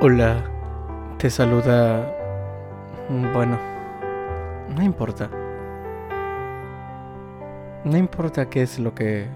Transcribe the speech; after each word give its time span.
Hola, 0.00 0.44
te 1.18 1.28
saluda... 1.28 2.14
Bueno, 3.08 3.58
no 4.68 4.80
importa. 4.80 5.28
No 7.82 7.96
importa 7.96 8.48
qué 8.48 8.62
es 8.62 8.78
lo 8.78 8.94
que 8.94 9.26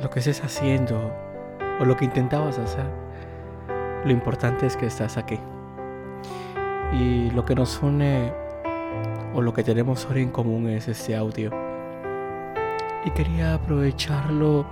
lo 0.00 0.08
que 0.08 0.20
estés 0.20 0.42
haciendo 0.42 1.12
o 1.78 1.84
lo 1.84 1.98
que 1.98 2.06
intentabas 2.06 2.58
hacer. 2.58 2.86
Lo 4.06 4.10
importante 4.10 4.64
es 4.64 4.74
que 4.74 4.86
estás 4.86 5.18
aquí. 5.18 5.38
Y 6.94 7.30
lo 7.32 7.44
que 7.44 7.54
nos 7.54 7.82
une 7.82 8.32
o 9.34 9.42
lo 9.42 9.52
que 9.52 9.62
tenemos 9.62 10.06
hoy 10.06 10.22
en 10.22 10.30
común 10.30 10.66
es 10.70 10.88
este 10.88 11.14
audio. 11.14 11.50
Y 13.04 13.10
quería 13.10 13.52
aprovecharlo 13.52 14.64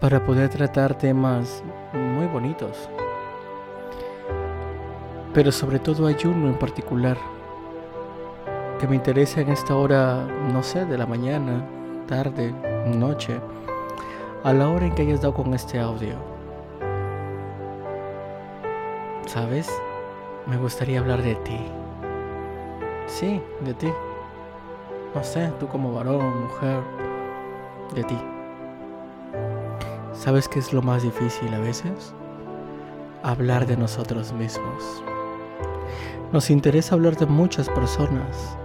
para 0.00 0.24
poder 0.24 0.50
tratar 0.50 0.96
temas 0.96 1.62
muy 1.92 2.26
bonitos. 2.26 2.88
Pero 5.32 5.50
sobre 5.52 5.78
todo 5.78 6.06
hay 6.06 6.16
uno 6.24 6.48
en 6.48 6.58
particular 6.58 7.16
que 8.78 8.86
me 8.86 8.96
interesa 8.96 9.40
en 9.40 9.48
esta 9.48 9.74
hora, 9.74 10.26
no 10.52 10.62
sé, 10.62 10.84
de 10.84 10.98
la 10.98 11.06
mañana, 11.06 11.66
tarde, 12.06 12.54
noche, 12.86 13.40
a 14.44 14.52
la 14.52 14.68
hora 14.68 14.86
en 14.86 14.94
que 14.94 15.02
hayas 15.02 15.22
dado 15.22 15.34
con 15.34 15.54
este 15.54 15.80
audio. 15.80 16.14
¿Sabes? 19.26 19.68
Me 20.46 20.56
gustaría 20.56 21.00
hablar 21.00 21.22
de 21.22 21.34
ti. 21.36 21.58
Sí, 23.06 23.42
de 23.60 23.74
ti. 23.74 23.92
No 25.14 25.24
sé, 25.24 25.50
tú 25.58 25.66
como 25.66 25.92
varón, 25.92 26.42
mujer, 26.42 26.80
de 27.94 28.04
ti. 28.04 28.35
¿Sabes 30.26 30.48
qué 30.48 30.58
es 30.58 30.72
lo 30.72 30.82
más 30.82 31.04
difícil 31.04 31.54
a 31.54 31.60
veces? 31.60 32.12
Hablar 33.22 33.64
de 33.64 33.76
nosotros 33.76 34.32
mismos. 34.32 35.04
Nos 36.32 36.50
interesa 36.50 36.96
hablar 36.96 37.14
de 37.14 37.26
muchas 37.26 37.68
personas. 37.68 38.58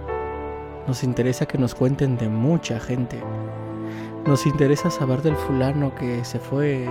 Nos 0.88 1.04
interesa 1.04 1.46
que 1.46 1.58
nos 1.58 1.76
cuenten 1.76 2.18
de 2.18 2.28
mucha 2.28 2.80
gente. 2.80 3.22
Nos 4.26 4.44
interesa 4.44 4.90
saber 4.90 5.22
del 5.22 5.36
fulano 5.36 5.94
que 5.94 6.24
se 6.24 6.40
fue, 6.40 6.84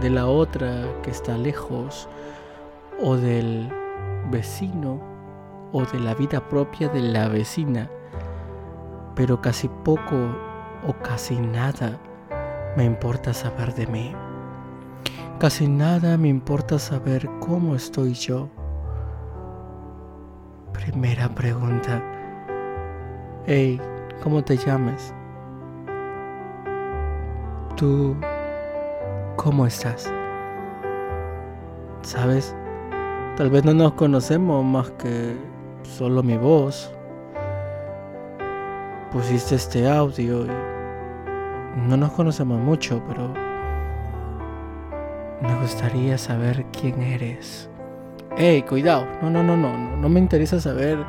de 0.00 0.10
la 0.10 0.26
otra 0.26 0.84
que 1.04 1.12
está 1.12 1.38
lejos, 1.38 2.08
o 3.00 3.16
del 3.16 3.72
vecino, 4.32 5.00
o 5.70 5.84
de 5.84 6.00
la 6.00 6.14
vida 6.14 6.48
propia 6.48 6.88
de 6.88 7.02
la 7.02 7.28
vecina. 7.28 7.88
Pero 9.14 9.40
casi 9.40 9.68
poco 9.68 10.16
o 10.88 10.92
casi 11.04 11.36
nada 11.36 12.00
me 12.76 12.84
importa 12.84 13.34
saber 13.34 13.74
de 13.74 13.86
mí. 13.86 14.12
Casi 15.38 15.68
nada 15.68 16.16
me 16.16 16.28
importa 16.28 16.78
saber 16.78 17.28
cómo 17.40 17.74
estoy 17.74 18.14
yo. 18.14 18.48
Primera 20.72 21.28
pregunta. 21.28 22.02
Hey, 23.46 23.80
¿cómo 24.22 24.42
te 24.42 24.56
llamas? 24.56 25.12
¿Tú 27.76 28.16
cómo 29.36 29.66
estás? 29.66 30.10
¿Sabes? 32.02 32.54
Tal 33.36 33.50
vez 33.50 33.64
no 33.64 33.74
nos 33.74 33.92
conocemos 33.94 34.64
más 34.64 34.90
que 34.92 35.36
solo 35.82 36.22
mi 36.22 36.36
voz. 36.36 36.92
Pusiste 39.10 39.56
este 39.56 39.88
audio 39.88 40.46
y 40.46 40.71
no 41.76 41.96
nos 41.96 42.12
conocemos 42.12 42.60
mucho, 42.60 43.02
pero 43.08 43.32
me 45.40 45.54
gustaría 45.60 46.18
saber 46.18 46.66
quién 46.72 47.02
eres. 47.02 47.68
Hey, 48.36 48.62
cuidado, 48.62 49.06
no, 49.20 49.30
no, 49.30 49.42
no, 49.42 49.56
no, 49.56 49.96
no 49.96 50.08
me 50.08 50.20
interesa 50.20 50.60
saber 50.60 51.04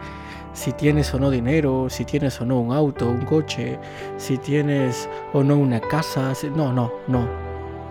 si 0.53 0.72
tienes 0.72 1.13
o 1.13 1.19
no 1.19 1.29
dinero, 1.29 1.90
si 1.90 2.06
tienes 2.06 2.40
o 2.40 2.46
no 2.46 2.59
un 2.59 2.72
auto, 2.72 3.09
un 3.09 3.25
coche, 3.25 3.79
si 4.18 4.38
tienes 4.38 5.09
o 5.34 5.44
no 5.44 5.57
una 5.57 5.79
casa. 5.79 6.34
No, 6.56 6.72
no, 6.72 6.91
no, 7.07 7.28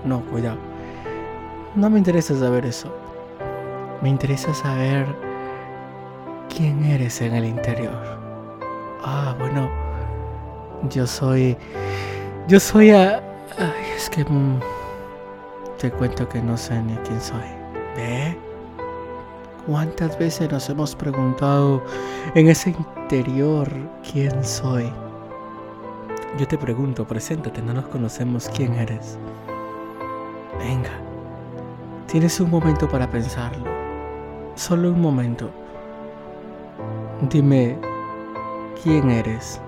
no, 0.05 0.21
cuidado. 0.27 0.59
No 1.75 1.91
me 1.91 1.99
interesa 1.99 2.37
saber 2.37 2.66
eso. 2.66 2.94
Me 4.00 4.09
interesa 4.09 4.53
saber 4.55 5.06
quién 6.55 6.84
eres 6.84 7.21
en 7.21 7.34
el 7.34 7.44
interior. 7.44 8.19
Ah, 9.05 9.34
bueno, 9.38 9.69
yo 10.91 11.06
soy... 11.06 11.56
Yo 12.49 12.59
soy 12.59 12.91
a... 12.91 13.23
Ay, 13.59 13.93
es 13.97 14.11
que... 14.11 14.25
Mm, 14.25 14.59
te 15.79 15.91
cuento 15.91 16.29
que 16.29 16.41
no 16.41 16.57
sé 16.57 16.81
ni 16.83 16.95
quién 16.99 17.21
soy. 17.21 17.41
¿Ve? 17.97 18.37
¿Cuántas 19.67 20.19
veces 20.19 20.51
nos 20.51 20.69
hemos 20.69 20.95
preguntado 20.97 21.83
en 22.35 22.49
ese 22.49 22.71
interior 22.71 23.69
quién 24.11 24.45
soy? 24.45 24.91
Yo 26.39 26.49
te 26.49 26.59
pregunto, 26.59 27.07
preséntate, 27.07 27.63
no 27.63 27.75
nos 27.75 27.87
conocemos 27.87 28.49
quién 28.55 28.75
eres. 28.75 29.19
Venga, 30.59 30.93
tienes 32.07 32.41
un 32.41 32.51
momento 32.51 32.89
para 32.89 33.09
pensarlo. 33.09 33.67
Solo 34.57 34.91
un 34.91 35.01
momento. 35.01 35.51
Dime, 37.31 37.79
¿quién 38.83 39.11
eres? 39.11 39.61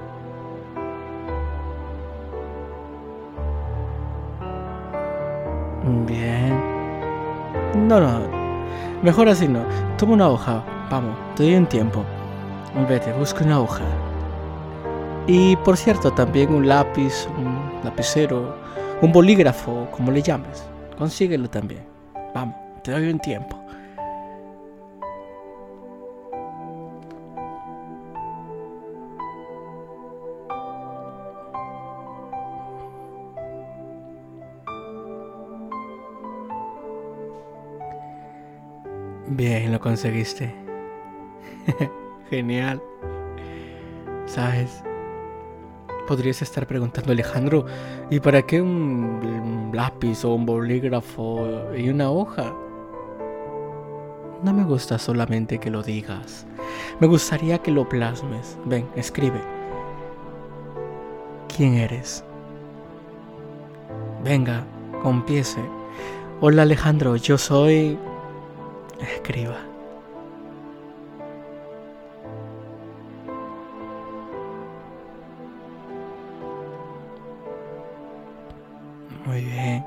Bien. 6.03 6.60
No, 7.77 8.00
no, 8.00 8.21
Mejor 9.03 9.28
así 9.28 9.47
no. 9.47 9.65
Toma 9.97 10.15
una 10.15 10.28
hoja. 10.28 10.65
Vamos, 10.91 11.16
te 11.37 11.44
doy 11.44 11.55
un 11.55 11.66
tiempo. 11.66 12.05
Vete, 12.88 13.12
busca 13.12 13.44
una 13.44 13.60
hoja. 13.60 13.84
Y 15.27 15.56
por 15.56 15.77
cierto, 15.77 16.10
también 16.10 16.53
un 16.53 16.66
lápiz, 16.69 17.28
un 17.38 17.81
lapicero, 17.84 18.56
un 19.00 19.12
bolígrafo, 19.12 19.88
como 19.91 20.10
le 20.10 20.21
llames. 20.21 20.65
Consíguelo 20.99 21.49
también. 21.49 21.84
Vamos, 22.34 22.56
te 22.82 22.91
doy 22.91 23.09
un 23.09 23.19
tiempo. 23.21 23.63
Bien, 39.37 39.72
lo 39.72 39.81
conseguiste. 39.81 40.55
Genial. 42.31 42.81
¿Sabes? 44.27 44.84
Podrías 46.06 46.41
estar 46.41 46.69
preguntando, 46.69 47.11
Alejandro, 47.11 47.67
¿y 48.11 48.21
para 48.21 48.43
qué 48.43 48.62
un 48.62 49.73
lápiz 49.75 50.25
o 50.25 50.34
un 50.34 50.47
bolígrafo 50.47 51.49
y 51.77 51.89
una 51.89 52.12
hoja? 52.12 52.55
No 54.44 54.53
me 54.53 54.62
gusta 54.62 55.00
solamente 55.00 55.59
que 55.59 55.71
lo 55.71 55.83
digas. 55.83 56.47
Me 57.00 57.09
gustaría 57.09 57.59
que 57.59 57.73
lo 57.73 57.89
plasmes. 57.89 58.56
Ven, 58.67 58.87
escribe. 58.94 59.41
¿Quién 61.56 61.75
eres? 61.75 62.25
Venga, 64.23 64.65
empiece. 65.05 65.61
Hola 66.41 66.62
Alejandro, 66.62 67.17
yo 67.17 67.37
soy 67.37 67.99
escriba. 69.09 69.59
Muy 79.27 79.45
bien. 79.45 79.85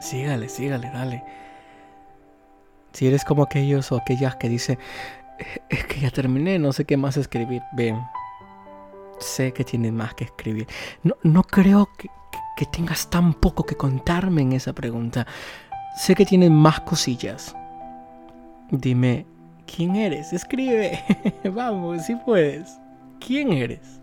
Sígale, 0.00 0.48
sígale, 0.48 0.90
dale. 0.90 1.22
Si 2.92 3.06
eres 3.06 3.24
como 3.24 3.44
aquellos 3.44 3.92
o 3.92 3.96
aquellas 3.96 4.36
que 4.36 4.48
dicen, 4.48 4.78
es 5.68 5.84
que 5.84 6.00
ya 6.00 6.10
terminé, 6.10 6.58
no 6.58 6.72
sé 6.72 6.84
qué 6.84 6.96
más 6.96 7.16
escribir. 7.16 7.62
Ven, 7.72 8.00
sé 9.18 9.52
que 9.52 9.64
tienes 9.64 9.92
más 9.92 10.14
que 10.14 10.24
escribir. 10.24 10.66
No, 11.02 11.14
no 11.22 11.42
creo 11.44 11.88
que, 11.96 12.08
que 12.56 12.66
tengas 12.66 13.08
tan 13.10 13.34
poco 13.34 13.64
que 13.64 13.76
contarme 13.76 14.42
en 14.42 14.52
esa 14.52 14.72
pregunta. 14.72 15.26
Sé 15.96 16.14
que 16.14 16.26
tienes 16.26 16.50
más 16.50 16.80
cosillas. 16.80 17.54
Dime, 18.72 19.26
¿quién 19.66 19.96
eres? 19.96 20.32
Escribe. 20.32 20.98
Vamos, 21.44 22.06
si 22.06 22.16
puedes. 22.16 22.80
¿Quién 23.20 23.52
eres? 23.52 24.00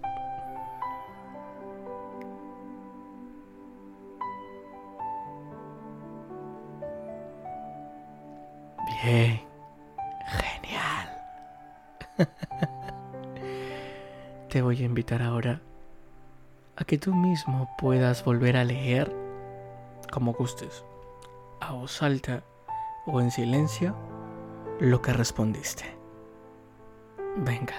Bien. 9.04 9.42
Genial. 10.28 11.18
Te 14.50 14.62
voy 14.62 14.84
a 14.84 14.86
invitar 14.86 15.24
ahora 15.24 15.62
a 16.76 16.84
que 16.86 17.00
tú 17.00 17.16
mismo 17.16 17.68
puedas 17.80 18.24
volver 18.24 18.56
a 18.56 18.64
leer 18.64 19.12
como 20.12 20.34
gustes, 20.34 20.86
a 21.60 21.74
voz 21.74 22.04
alta 22.04 22.44
o 23.08 23.20
en 23.20 23.32
silencio 23.32 24.19
lo 24.80 25.02
que 25.02 25.14
respondiste. 25.14 25.86
Venga. 27.38 27.76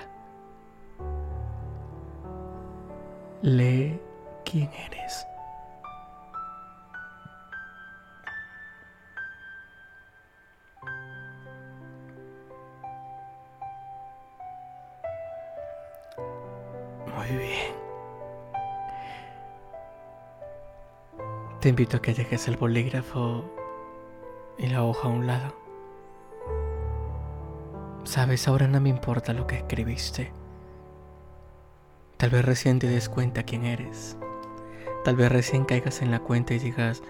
Lee 3.42 3.98
quién 4.44 4.70
eres. 4.72 5.26
Muy 17.06 17.36
bien. 17.36 17.74
Te 21.60 21.70
invito 21.70 21.96
a 21.96 22.02
que 22.02 22.14
dejes 22.14 22.48
el 22.48 22.56
bolígrafo 22.56 23.44
y 24.58 24.66
la 24.66 24.84
hoja 24.84 25.08
a 25.08 25.10
un 25.10 25.26
lado. 25.26 25.59
Sabes, 28.10 28.48
ahora 28.48 28.66
no 28.66 28.80
me 28.80 28.88
importa 28.88 29.32
lo 29.32 29.46
que 29.46 29.54
escribiste. 29.54 30.32
Tal 32.16 32.30
vez 32.30 32.44
recién 32.44 32.80
te 32.80 32.88
des 32.88 33.08
cuenta 33.08 33.44
quién 33.44 33.64
eres. 33.64 34.16
Tal 35.04 35.14
vez 35.14 35.30
recién 35.30 35.64
caigas 35.64 36.02
en 36.02 36.10
la 36.10 36.18
cuenta 36.18 36.52
y 36.52 36.58
digas, 36.58 37.04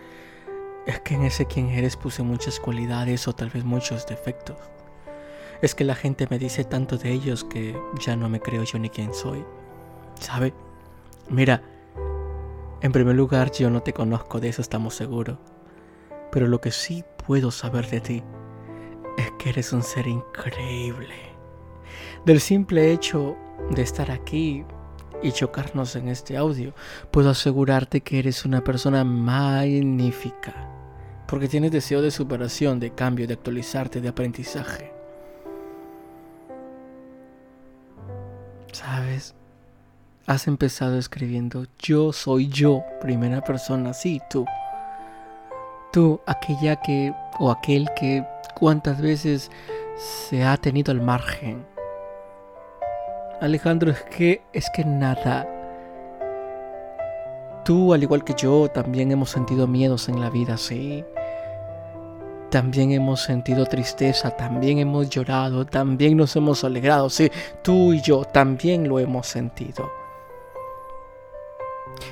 es 0.84 1.00
que 1.00 1.14
en 1.14 1.24
ese 1.24 1.46
quién 1.46 1.70
eres 1.70 1.96
puse 1.96 2.22
muchas 2.22 2.60
cualidades 2.60 3.26
o 3.28 3.32
tal 3.32 3.48
vez 3.48 3.64
muchos 3.64 4.06
defectos. 4.06 4.58
Es 5.62 5.74
que 5.74 5.84
la 5.84 5.94
gente 5.94 6.26
me 6.28 6.38
dice 6.38 6.64
tanto 6.64 6.98
de 6.98 7.12
ellos 7.12 7.44
que 7.44 7.80
ya 7.98 8.14
no 8.14 8.28
me 8.28 8.40
creo 8.40 8.64
yo 8.64 8.78
ni 8.78 8.90
quién 8.90 9.14
soy. 9.14 9.42
¿Sabe? 10.20 10.52
Mira, 11.30 11.62
en 12.82 12.92
primer 12.92 13.16
lugar 13.16 13.50
yo 13.52 13.70
no 13.70 13.82
te 13.82 13.94
conozco, 13.94 14.38
de 14.38 14.50
eso 14.50 14.60
estamos 14.60 14.96
seguros. 14.96 15.38
Pero 16.30 16.46
lo 16.46 16.60
que 16.60 16.72
sí 16.72 17.06
puedo 17.26 17.50
saber 17.50 17.88
de 17.88 18.00
ti 18.02 18.22
que 19.40 19.48
eres 19.48 19.72
un 19.72 19.82
ser 19.82 20.06
increíble. 20.06 21.14
Del 22.26 22.40
simple 22.40 22.92
hecho 22.92 23.36
de 23.70 23.80
estar 23.80 24.10
aquí 24.10 24.66
y 25.22 25.32
chocarnos 25.32 25.96
en 25.96 26.08
este 26.08 26.36
audio, 26.36 26.74
puedo 27.10 27.30
asegurarte 27.30 28.02
que 28.02 28.18
eres 28.18 28.44
una 28.44 28.62
persona 28.62 29.02
magnífica. 29.02 30.68
Porque 31.26 31.48
tienes 31.48 31.72
deseo 31.72 32.02
de 32.02 32.10
superación, 32.10 32.80
de 32.80 32.90
cambio, 32.90 33.26
de 33.26 33.34
actualizarte, 33.34 34.02
de 34.02 34.08
aprendizaje. 34.08 34.92
¿Sabes? 38.72 39.34
Has 40.26 40.46
empezado 40.48 40.98
escribiendo 40.98 41.66
yo 41.78 42.12
soy 42.12 42.48
yo, 42.48 42.84
primera 43.00 43.40
persona, 43.40 43.94
sí, 43.94 44.20
tú. 44.28 44.44
Tú, 45.92 46.20
aquella 46.26 46.76
que 46.76 47.12
o 47.40 47.50
aquel 47.50 47.88
que 47.96 48.24
cuántas 48.54 49.00
veces 49.00 49.50
se 49.96 50.44
ha 50.44 50.56
tenido 50.58 50.92
al 50.92 51.00
margen. 51.00 51.66
Alejandro, 53.40 53.90
es 53.90 54.02
que 54.02 54.42
es 54.52 54.68
que 54.70 54.84
nada. 54.84 55.48
Tú, 57.64 57.94
al 57.94 58.02
igual 58.02 58.22
que 58.22 58.34
yo, 58.34 58.68
también 58.68 59.10
hemos 59.10 59.30
sentido 59.30 59.66
miedos 59.66 60.08
en 60.08 60.20
la 60.20 60.28
vida, 60.28 60.58
sí. 60.58 61.02
También 62.50 62.92
hemos 62.92 63.22
sentido 63.22 63.64
tristeza, 63.64 64.30
también 64.30 64.78
hemos 64.78 65.08
llorado, 65.08 65.64
también 65.64 66.16
nos 66.16 66.36
hemos 66.36 66.62
alegrado, 66.64 67.08
sí. 67.08 67.30
Tú 67.62 67.94
y 67.94 68.02
yo 68.02 68.24
también 68.24 68.86
lo 68.88 68.98
hemos 68.98 69.26
sentido. 69.26 69.90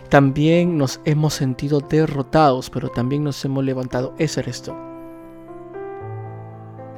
También 0.08 0.78
nos 0.78 1.00
hemos 1.04 1.34
sentido 1.34 1.80
derrotados, 1.80 2.70
pero 2.70 2.88
también 2.88 3.25
nos 3.25 3.44
hemos 3.44 3.64
levantado. 3.64 4.14
Ese 4.19 4.40
eres 4.40 4.62
tú. 4.62 4.88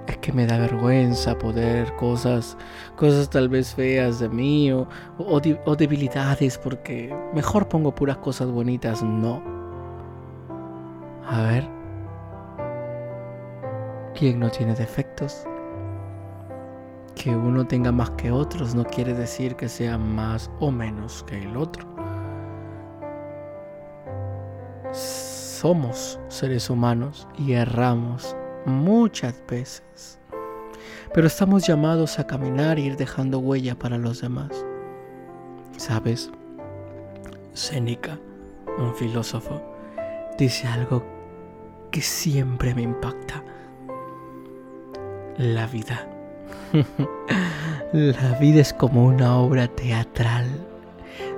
Es 0.06 0.17
que 0.19 0.32
me 0.32 0.47
da 0.47 0.58
vergüenza 0.58 1.38
poder 1.38 1.94
cosas, 1.97 2.56
cosas 2.97 3.31
tal 3.31 3.49
vez 3.49 3.75
feas 3.75 4.19
de 4.19 4.29
mí 4.29 4.73
o, 4.73 4.88
o 5.19 5.76
debilidades, 5.76 6.58
porque 6.58 7.14
mejor 7.35 7.69
pongo 7.69 7.94
puras 7.94 8.17
cosas 8.19 8.50
bonitas. 8.50 9.02
No. 9.02 9.43
A 11.26 11.43
ver. 11.43 11.69
¿Quién 14.14 14.41
no 14.41 14.50
tiene 14.50 14.75
defectos? 14.75 15.44
Que 17.14 17.35
uno 17.35 17.67
tenga 17.67 17.93
más 17.93 18.11
que 18.11 18.31
otros 18.31 18.75
no 18.75 18.85
quiere 18.85 19.14
decir 19.14 19.55
que 19.56 19.69
sea 19.69 19.97
más 19.97 20.50
o 20.58 20.70
menos 20.70 21.23
que 21.25 21.43
el 21.43 21.56
otro. 21.56 21.91
somos 25.61 26.19
seres 26.29 26.70
humanos 26.70 27.29
y 27.37 27.52
erramos 27.52 28.35
muchas 28.66 29.42
veces. 29.48 30.18
Pero 31.12 31.26
estamos 31.26 31.66
llamados 31.66 32.18
a 32.18 32.26
caminar 32.26 32.78
e 32.78 32.82
ir 32.82 32.96
dejando 32.96 33.38
huella 33.38 33.74
para 33.74 33.98
los 33.98 34.20
demás. 34.20 34.50
¿Sabes? 35.76 36.30
Séneca, 37.52 38.18
un 38.78 38.94
filósofo, 38.94 39.60
dice 40.38 40.66
algo 40.68 41.04
que 41.90 42.00
siempre 42.00 42.74
me 42.74 42.82
impacta. 42.82 43.42
La 45.36 45.66
vida. 45.66 46.06
La 47.92 48.38
vida 48.38 48.60
es 48.60 48.72
como 48.72 49.04
una 49.04 49.36
obra 49.36 49.66
teatral. 49.66 50.46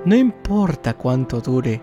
No 0.05 0.15
importa 0.15 0.93
cuánto 0.93 1.41
dure, 1.41 1.81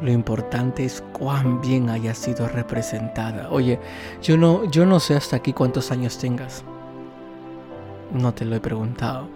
lo 0.00 0.12
importante 0.12 0.84
es 0.84 1.02
cuán 1.12 1.60
bien 1.60 1.90
haya 1.90 2.14
sido 2.14 2.48
representada. 2.48 3.48
Oye, 3.50 3.80
yo 4.22 4.36
no, 4.36 4.64
yo 4.70 4.86
no 4.86 5.00
sé 5.00 5.16
hasta 5.16 5.36
aquí 5.36 5.52
cuántos 5.52 5.90
años 5.90 6.18
tengas. 6.18 6.62
No 8.12 8.32
te 8.32 8.44
lo 8.44 8.56
he 8.56 8.60
preguntado. 8.60 9.28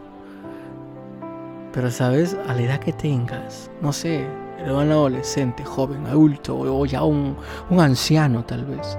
Pero 1.73 1.91
sabes, 1.91 2.37
a 2.47 2.55
la 2.55 2.63
edad 2.63 2.81
que 2.81 2.93
tengas, 2.93 3.71
no 3.81 3.93
sé, 3.93 4.27
era 4.59 4.77
un 4.77 4.91
adolescente, 4.91 5.65
joven, 5.65 6.07
adulto 6.07 6.57
o 6.59 6.87
ya 6.87 7.03
un, 7.03 7.37
un 7.71 7.81
anciano 7.81 8.45
tal 8.45 8.65
vez. 8.67 8.99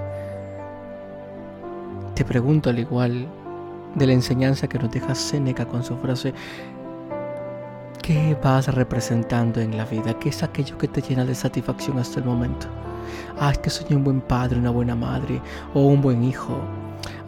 Te 2.14 2.24
pregunto 2.24 2.70
al 2.70 2.78
igual 2.78 3.26
de 3.94 4.06
la 4.06 4.12
enseñanza 4.12 4.68
que 4.68 4.78
nos 4.78 4.90
deja 4.90 5.14
Séneca 5.14 5.66
con 5.66 5.82
su 5.84 5.96
frase, 5.96 6.34
¿Qué 8.04 8.36
vas 8.44 8.68
representando 8.68 9.62
en 9.62 9.78
la 9.78 9.86
vida? 9.86 10.12
¿Qué 10.18 10.28
es 10.28 10.42
aquello 10.42 10.76
que 10.76 10.88
te 10.88 11.00
llena 11.00 11.24
de 11.24 11.34
satisfacción 11.34 11.98
hasta 11.98 12.20
el 12.20 12.26
momento? 12.26 12.66
Ah, 13.40 13.50
es 13.50 13.56
que 13.56 13.70
soy 13.70 13.96
un 13.96 14.04
buen 14.04 14.20
padre, 14.20 14.58
una 14.58 14.68
buena 14.68 14.94
madre 14.94 15.40
o 15.72 15.86
un 15.86 16.02
buen 16.02 16.22
hijo. 16.22 16.60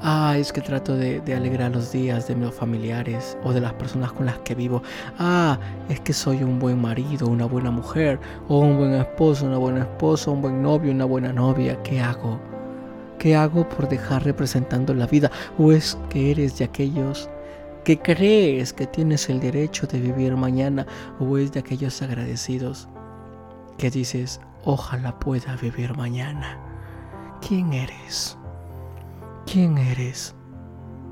Ah, 0.02 0.36
es 0.36 0.52
que 0.52 0.60
trato 0.60 0.94
de, 0.94 1.22
alegrar 1.34 1.70
los 1.70 1.92
días 1.92 2.28
de 2.28 2.36
mis 2.36 2.52
familiares 2.52 3.38
o 3.42 3.54
de 3.54 3.62
las 3.62 3.72
personas 3.72 4.12
con 4.12 4.26
las 4.26 4.38
que 4.40 4.54
vivo. 4.54 4.82
Ah, 5.18 5.58
es 5.88 5.98
que 6.00 6.12
soy 6.12 6.42
un 6.42 6.58
buen 6.58 6.78
marido, 6.78 7.26
una 7.26 7.46
buena 7.46 7.70
mujer 7.70 8.20
o 8.46 8.58
un 8.58 8.76
buen 8.76 8.92
esposo, 8.92 9.46
una 9.46 9.56
buena 9.56 9.80
esposa, 9.80 10.30
un 10.30 10.42
buen 10.42 10.60
novio, 10.62 10.92
una 10.92 11.06
buena 11.06 11.32
novia. 11.32 11.82
¿Qué 11.84 12.02
hago? 12.02 12.38
¿Qué 13.18 13.34
hago 13.34 13.66
por 13.66 13.88
dejar 13.88 14.24
representando 14.24 14.92
la 14.92 15.06
vida? 15.06 15.30
¿O 15.56 15.72
es 15.72 15.96
que 16.10 16.32
eres 16.32 16.58
de 16.58 16.66
aquellos 16.66 17.30
que 17.86 18.00
crees 18.00 18.72
que 18.72 18.84
tienes 18.84 19.30
el 19.30 19.38
derecho 19.38 19.86
de 19.86 20.00
vivir 20.00 20.36
mañana 20.36 20.88
o 21.20 21.38
es 21.38 21.52
de 21.52 21.60
aquellos 21.60 22.02
agradecidos 22.02 22.88
que 23.78 23.92
dices, 23.92 24.40
ojalá 24.64 25.16
pueda 25.20 25.54
vivir 25.54 25.96
mañana. 25.96 26.58
¿Quién 27.46 27.72
eres? 27.72 28.36
¿Quién 29.46 29.78
eres? 29.78 30.34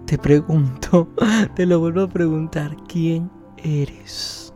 Te 0.06 0.18
pregunto, 0.18 1.06
te 1.54 1.64
lo 1.64 1.78
vuelvo 1.78 2.02
a 2.02 2.08
preguntar, 2.08 2.76
¿quién 2.88 3.30
eres? 3.58 4.52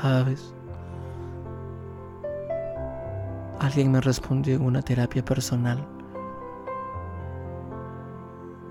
¿Sabes? 0.00 0.54
Alguien 3.58 3.90
me 3.90 4.00
respondió 4.00 4.54
en 4.54 4.62
una 4.62 4.80
terapia 4.80 5.24
personal 5.24 5.95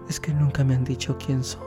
es 0.09 0.19
que 0.19 0.33
nunca 0.33 0.63
me 0.63 0.75
han 0.75 0.83
dicho 0.83 1.17
quién 1.17 1.43
soy. 1.43 1.65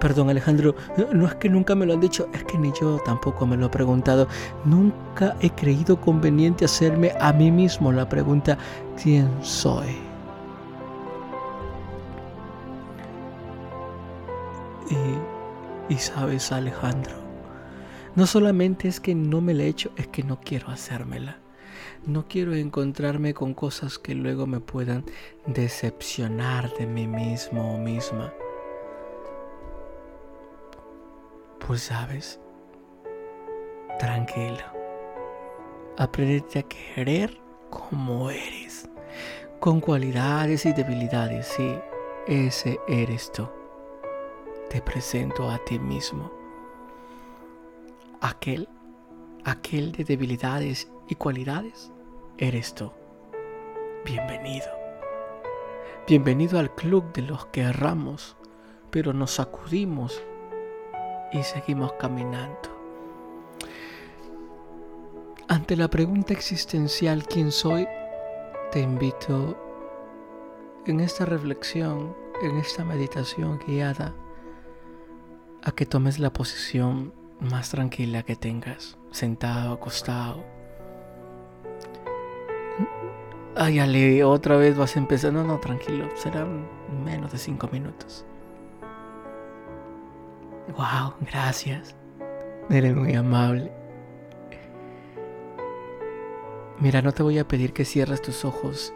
Perdón 0.00 0.30
Alejandro, 0.30 0.74
no 1.12 1.26
es 1.28 1.34
que 1.36 1.48
nunca 1.48 1.76
me 1.76 1.86
lo 1.86 1.94
han 1.94 2.00
dicho, 2.00 2.28
es 2.32 2.42
que 2.42 2.58
ni 2.58 2.72
yo 2.72 2.98
tampoco 3.04 3.46
me 3.46 3.56
lo 3.56 3.66
he 3.66 3.68
preguntado. 3.68 4.26
Nunca 4.64 5.36
he 5.40 5.50
creído 5.50 6.00
conveniente 6.00 6.64
hacerme 6.64 7.12
a 7.20 7.32
mí 7.32 7.52
mismo 7.52 7.92
la 7.92 8.08
pregunta, 8.08 8.58
¿quién 9.00 9.30
soy? 9.42 9.96
Y, 14.90 15.94
y 15.94 15.98
sabes 15.98 16.50
Alejandro, 16.50 17.14
no 18.16 18.26
solamente 18.26 18.88
es 18.88 18.98
que 18.98 19.14
no 19.14 19.40
me 19.40 19.54
la 19.54 19.62
he 19.62 19.68
hecho, 19.68 19.92
es 19.96 20.08
que 20.08 20.24
no 20.24 20.40
quiero 20.40 20.68
hacérmela. 20.68 21.41
No 22.06 22.26
quiero 22.26 22.54
encontrarme 22.54 23.32
con 23.32 23.54
cosas 23.54 23.98
que 23.98 24.14
luego 24.16 24.46
me 24.46 24.58
puedan 24.58 25.04
decepcionar 25.46 26.72
de 26.74 26.86
mí 26.86 27.06
mismo 27.06 27.74
o 27.74 27.78
misma. 27.78 28.32
Pues 31.64 31.82
sabes, 31.82 32.40
tranquilo. 34.00 34.64
Aprendete 35.96 36.58
a 36.58 36.62
querer 36.64 37.38
como 37.70 38.30
eres. 38.30 38.88
con 39.60 39.80
cualidades 39.80 40.66
y 40.66 40.72
debilidades, 40.72 41.46
sí, 41.46 41.78
ese 42.26 42.80
eres 42.88 43.30
tú. 43.30 43.48
Te 44.68 44.82
presento 44.82 45.48
a 45.48 45.58
ti 45.58 45.78
mismo. 45.78 46.32
Aquel, 48.20 48.68
aquel 49.44 49.92
de 49.92 50.04
debilidades 50.04 50.90
y 51.08 51.14
cualidades, 51.14 51.90
eres 52.38 52.74
tú. 52.74 52.92
Bienvenido. 54.04 54.66
Bienvenido 56.06 56.58
al 56.58 56.74
club 56.74 57.12
de 57.12 57.22
los 57.22 57.46
que 57.46 57.62
erramos, 57.62 58.36
pero 58.90 59.12
nos 59.12 59.32
sacudimos 59.32 60.22
y 61.32 61.42
seguimos 61.42 61.92
caminando. 61.94 62.70
Ante 65.48 65.76
la 65.76 65.88
pregunta 65.88 66.32
existencial 66.32 67.26
¿quién 67.26 67.52
soy? 67.52 67.86
te 68.72 68.80
invito 68.80 69.54
en 70.86 71.00
esta 71.00 71.26
reflexión, 71.26 72.16
en 72.42 72.56
esta 72.56 72.86
meditación 72.86 73.60
guiada, 73.66 74.14
a 75.62 75.72
que 75.72 75.84
tomes 75.84 76.18
la 76.18 76.32
posición 76.32 77.12
más 77.42 77.70
tranquila 77.70 78.22
que 78.22 78.36
tengas, 78.36 78.96
sentado, 79.10 79.74
acostado. 79.74 80.44
Ay, 83.54 83.80
Ale, 83.80 84.24
otra 84.24 84.56
vez 84.56 84.76
vas 84.76 84.96
a 84.96 85.00
empezar. 85.00 85.32
No, 85.32 85.44
no, 85.44 85.58
tranquilo, 85.58 86.08
serán 86.14 86.66
menos 87.04 87.32
de 87.32 87.38
cinco 87.38 87.68
minutos. 87.70 88.24
Wow, 90.76 91.14
gracias. 91.20 91.94
Eres 92.70 92.94
muy 92.94 93.14
amable. 93.14 93.72
Mira, 96.78 97.02
no 97.02 97.12
te 97.12 97.22
voy 97.22 97.38
a 97.38 97.46
pedir 97.46 97.72
que 97.72 97.84
cierres 97.84 98.22
tus 98.22 98.44
ojos 98.44 98.94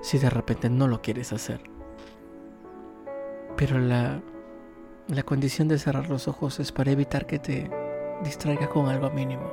si 0.00 0.18
de 0.18 0.30
repente 0.30 0.70
no 0.70 0.86
lo 0.86 1.02
quieres 1.02 1.32
hacer. 1.32 1.60
Pero 3.56 3.78
la, 3.78 4.20
la 5.08 5.22
condición 5.22 5.68
de 5.68 5.78
cerrar 5.78 6.08
los 6.08 6.28
ojos 6.28 6.60
es 6.60 6.72
para 6.72 6.90
evitar 6.90 7.26
que 7.26 7.38
te 7.38 7.70
distraigas 8.22 8.68
con 8.68 8.88
algo 8.88 9.10
mínimo. 9.10 9.50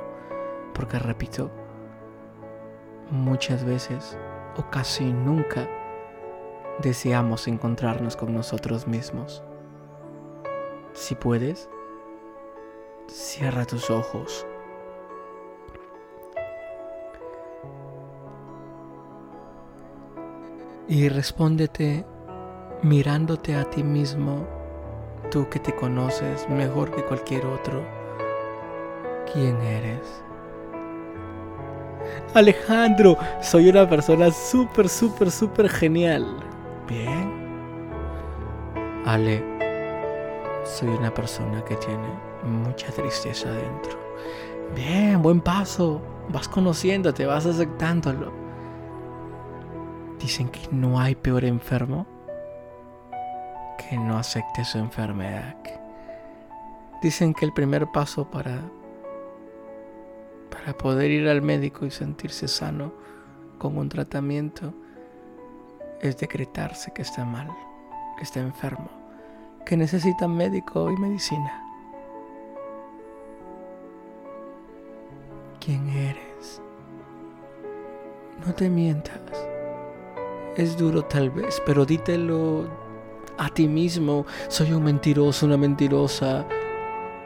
Porque 0.74 0.98
repito, 0.98 1.50
muchas 3.10 3.64
veces 3.64 4.16
o 4.56 4.70
casi 4.70 5.12
nunca 5.12 5.68
deseamos 6.80 7.48
encontrarnos 7.48 8.16
con 8.16 8.32
nosotros 8.32 8.86
mismos. 8.86 9.42
Si 10.92 11.14
puedes, 11.14 11.68
cierra 13.08 13.64
tus 13.64 13.90
ojos 13.90 14.46
y 20.88 21.08
respóndete 21.08 22.04
mirándote 22.82 23.54
a 23.54 23.64
ti 23.68 23.82
mismo, 23.84 24.59
tú 25.30 25.48
que 25.48 25.60
te 25.60 25.74
conoces 25.74 26.48
mejor 26.48 26.90
que 26.90 27.04
cualquier 27.04 27.46
otro, 27.46 27.82
¿quién 29.32 29.56
eres? 29.62 30.22
Alejandro, 32.34 33.16
soy 33.40 33.68
una 33.68 33.88
persona 33.88 34.30
súper, 34.30 34.88
súper, 34.88 35.30
súper 35.30 35.68
genial. 35.68 36.26
Bien. 36.88 37.30
Ale, 39.06 39.42
soy 40.64 40.88
una 40.88 41.12
persona 41.12 41.64
que 41.64 41.76
tiene 41.76 42.08
mucha 42.44 42.90
tristeza 42.92 43.50
dentro. 43.50 43.98
Bien, 44.74 45.22
buen 45.22 45.40
paso. 45.40 46.00
Vas 46.28 46.48
conociéndote, 46.48 47.26
vas 47.26 47.46
aceptándolo. 47.46 48.32
Dicen 50.20 50.48
que 50.48 50.60
no 50.70 51.00
hay 51.00 51.14
peor 51.14 51.44
enfermo 51.44 52.06
que 53.90 53.98
no 53.98 54.16
acepte 54.16 54.64
su 54.64 54.78
enfermedad. 54.78 55.56
Dicen 57.02 57.34
que 57.34 57.44
el 57.44 57.52
primer 57.52 57.88
paso 57.88 58.30
para, 58.30 58.62
para 60.48 60.78
poder 60.78 61.10
ir 61.10 61.28
al 61.28 61.42
médico 61.42 61.84
y 61.84 61.90
sentirse 61.90 62.46
sano 62.46 62.92
con 63.58 63.76
un 63.76 63.88
tratamiento 63.88 64.72
es 66.00 66.18
decretarse 66.18 66.92
que 66.92 67.02
está 67.02 67.24
mal, 67.24 67.48
que 68.16 68.22
está 68.22 68.38
enfermo, 68.38 68.88
que 69.66 69.76
necesita 69.76 70.28
médico 70.28 70.88
y 70.92 70.96
medicina. 70.96 71.64
¿Quién 75.58 75.88
eres? 75.88 76.62
No 78.46 78.54
te 78.54 78.70
mientas. 78.70 79.20
Es 80.56 80.76
duro 80.76 81.04
tal 81.04 81.30
vez, 81.30 81.60
pero 81.66 81.84
dítelo 81.84 82.89
a 83.40 83.48
ti 83.48 83.66
mismo. 83.66 84.26
Soy 84.48 84.72
un 84.72 84.84
mentiroso, 84.84 85.46
una 85.46 85.56
mentirosa. 85.56 86.46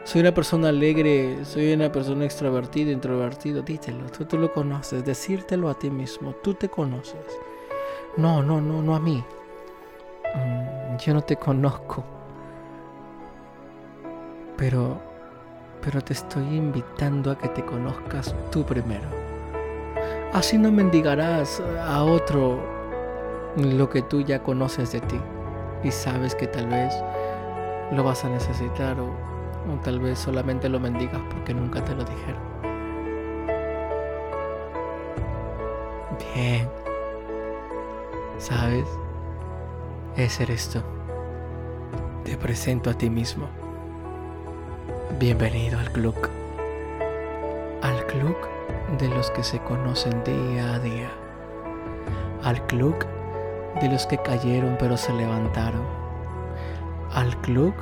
Soy 0.05 0.21
una 0.21 0.33
persona 0.33 0.69
alegre, 0.69 1.43
soy 1.43 1.73
una 1.73 1.91
persona 1.91 2.25
extrovertida, 2.25 2.91
introvertido. 2.91 3.61
Dítelo, 3.61 4.05
tú, 4.09 4.25
tú 4.25 4.37
lo 4.37 4.51
conoces. 4.53 5.03
Decírtelo 5.03 5.69
a 5.69 5.73
ti 5.73 5.89
mismo, 5.89 6.33
tú 6.35 6.53
te 6.53 6.69
conoces. 6.69 7.25
No, 8.15 8.41
no, 8.41 8.61
no, 8.61 8.81
no 8.81 8.95
a 8.95 8.99
mí. 8.99 9.23
Mm, 10.35 10.97
yo 10.97 11.13
no 11.13 11.21
te 11.21 11.35
conozco. 11.35 12.03
Pero, 14.55 15.01
pero 15.81 16.01
te 16.01 16.13
estoy 16.13 16.43
invitando 16.55 17.29
a 17.31 17.37
que 17.37 17.49
te 17.49 17.65
conozcas 17.65 18.33
tú 18.51 18.63
primero. 18.63 19.09
Así 20.31 20.57
no 20.57 20.71
mendigarás 20.71 21.61
a 21.85 22.03
otro 22.03 22.59
lo 23.57 23.89
que 23.89 24.01
tú 24.01 24.21
ya 24.21 24.41
conoces 24.41 24.93
de 24.93 25.01
ti 25.01 25.19
y 25.85 25.91
sabes 25.91 26.33
que 26.33 26.47
tal 26.47 26.67
vez 26.67 26.93
lo 27.91 28.03
vas 28.03 28.25
a 28.25 28.29
necesitar 28.29 28.99
o, 28.99 29.13
tal 29.83 29.99
vez 29.99 30.17
solamente 30.17 30.67
lo 30.67 30.79
mendigas 30.79 31.21
porque 31.31 31.53
nunca 31.53 31.83
te 31.85 31.93
lo 31.93 32.03
dijeron. 32.03 32.41
Bien. 36.33 36.67
¿Sabes? 38.39 38.87
Ese 40.17 40.43
eres 40.43 40.69
tú. 40.69 40.79
Te 42.23 42.35
presento 42.35 42.89
a 42.89 42.93
ti 42.93 43.09
mismo. 43.09 43.47
Bienvenido 45.19 45.77
al 45.79 45.91
club. 45.91 46.15
Al 47.83 48.05
club 48.07 48.35
de 48.97 49.07
los 49.09 49.29
que 49.31 49.43
se 49.43 49.59
conocen 49.59 50.23
día 50.23 50.73
a 50.73 50.79
día. 50.79 51.11
Al 52.43 52.65
club 52.65 52.95
de 53.81 53.89
los 53.89 54.05
que 54.07 54.17
cayeron 54.17 54.77
pero 54.79 54.97
se 54.97 55.13
levantaron, 55.13 55.85
al 57.11 57.39
club 57.41 57.73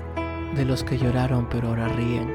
de 0.55 0.65
los 0.65 0.83
que 0.83 0.97
lloraron 0.97 1.47
pero 1.49 1.69
ahora 1.69 1.87
ríen, 1.87 2.29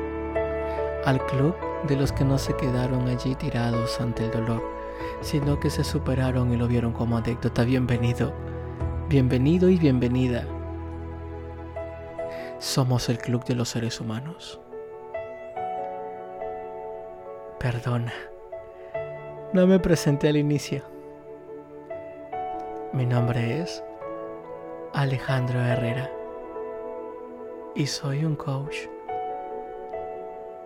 al 1.05 1.25
club 1.27 1.55
de 1.87 1.97
los 1.97 2.13
que 2.13 2.25
no 2.25 2.39
se 2.39 2.57
quedaron 2.57 3.09
allí 3.09 3.35
tirados 3.35 4.01
ante 4.01 4.25
el 4.25 4.31
dolor, 4.31 4.63
sino 5.21 5.59
que 5.61 5.71
se 5.71 5.85
superaron 5.85 6.53
y 6.53 6.57
lo 6.57 6.67
vieron 6.67 6.93
como 6.93 7.17
anécdota. 7.17 7.65
Bienvenido, 7.65 8.33
bienvenido 9.09 9.69
y 9.69 9.77
bienvenida. 9.77 10.45
Somos 12.59 13.09
el 13.09 13.19
club 13.19 13.45
de 13.45 13.55
los 13.55 13.69
seres 13.69 14.01
humanos. 14.01 14.61
Perdona, 17.61 18.13
no 19.53 19.67
me 19.67 19.79
presenté 19.79 20.29
al 20.29 20.37
inicio. 20.37 20.98
Mi 22.95 23.05
nombre 23.05 23.61
es 23.61 23.85
Alejandro 24.95 25.61
Herrera 25.61 26.11
y 27.75 27.87
soy 27.87 28.25
un 28.25 28.35
coach. 28.35 28.77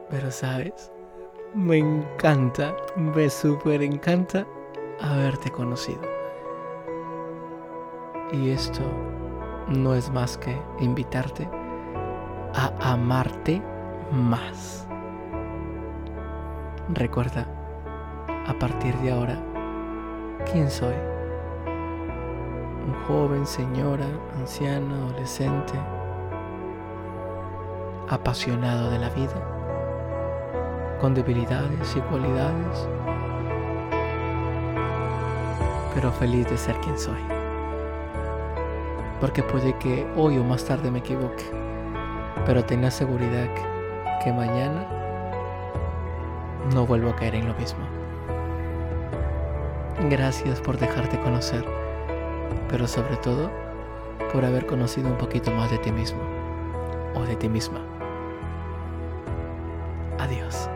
Pero 0.09 0.31
sabes, 0.31 0.93
me 1.52 1.79
encanta, 1.79 2.76
me 2.95 3.29
super 3.29 3.83
encanta 3.83 4.47
haberte 5.00 5.50
conocido. 5.50 6.00
Y 8.31 8.50
esto 8.50 8.83
no 9.67 9.93
es 9.97 10.09
más 10.09 10.38
que 10.38 10.57
invitarte 10.79 11.49
a 12.55 12.93
amarte 12.93 13.61
más. 14.12 14.87
Recuerda, 16.88 17.49
a 18.47 18.57
partir 18.61 18.95
de 18.99 19.11
ahora, 19.11 19.43
quién 20.52 20.71
soy 20.71 20.95
un 22.87 22.95
joven, 23.07 23.47
señora, 23.47 24.07
anciano, 24.37 24.95
adolescente, 24.95 25.75
apasionado 28.09 28.91
de 28.91 28.99
la 28.99 29.09
vida, 29.11 29.35
con 31.01 31.15
debilidades 31.15 31.97
y 31.97 32.01
cualidades, 32.01 32.89
pero 35.95 36.11
feliz 36.12 36.49
de 36.49 36.57
ser 36.57 36.77
quien 36.79 36.99
soy. 36.99 37.23
Porque 39.21 39.43
puede 39.43 39.75
que 39.79 40.07
hoy 40.17 40.39
o 40.39 40.45
más 40.45 40.65
tarde 40.65 40.91
me 40.91 40.99
equivoque, 40.99 41.45
pero 42.45 42.65
tenga 42.65 42.91
seguridad 42.91 43.47
que, 43.55 44.25
que 44.25 44.33
mañana 44.33 44.89
no 46.75 46.87
vuelvo 46.87 47.11
a 47.11 47.17
caer 47.17 47.37
en 47.37 47.47
lo 47.47 47.55
mismo. 47.55 47.85
Gracias 50.11 50.61
por 50.61 50.79
dejarte 50.79 51.21
conocer 51.21 51.82
pero 52.69 52.87
sobre 52.87 53.17
todo 53.17 53.51
por 54.33 54.45
haber 54.45 54.67
conocido 54.67 55.09
un 55.09 55.19
poquito 55.19 55.51
más 55.51 55.71
de 55.71 55.79
ti 55.79 55.93
mismo 55.93 56.21
o 57.15 57.23
de 57.23 57.37
ti 57.37 57.49
misma. 57.49 57.81
Adiós. 60.19 60.69